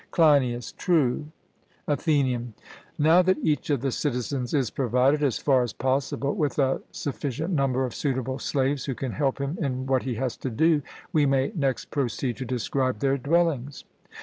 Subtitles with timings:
[0.09, 1.27] CLEINIAS: True.
[1.87, 2.55] ATHENIAN:
[2.97, 7.53] Now that each of the citizens is provided, as far as possible, with a sufficient
[7.53, 10.81] number of suitable slaves who can help him in what he has to do,
[11.13, 13.83] we may next proceed to describe their dwellings.